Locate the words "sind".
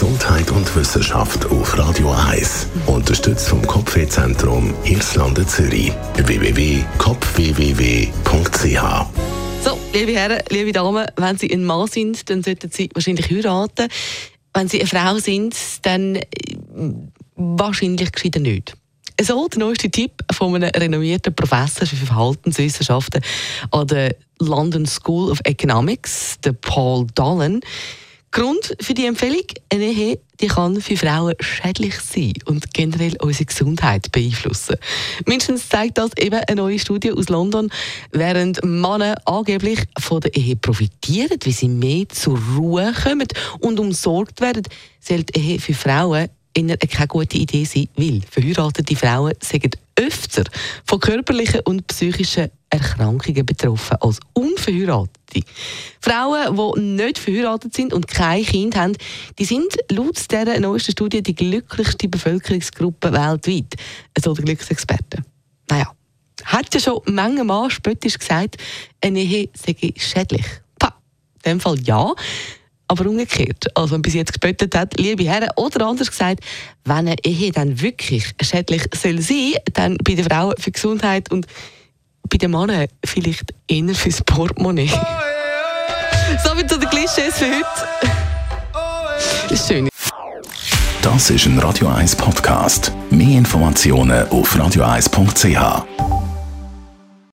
11.86-12.30, 15.18-15.54, 57.74-57.92, 59.44-59.76